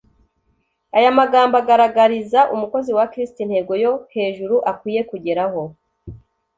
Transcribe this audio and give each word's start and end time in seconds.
Aya 0.97 1.09
magambo 1.19 1.55
agaragariza 1.61 2.39
Umukozi 2.55 2.91
wa 2.97 3.05
Kristo 3.11 3.37
intego 3.45 3.71
yo 3.83 3.93
hejuru 4.15 4.55
akwiye 4.71 5.01
kugeraho. 5.09 5.61